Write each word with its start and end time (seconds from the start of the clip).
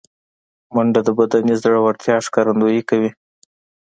منډه 0.73 1.01
د 1.07 1.09
بدني 1.17 1.53
زړورتیا 1.61 2.15
ښکارندویي 2.25 2.81
کوي 2.89 3.09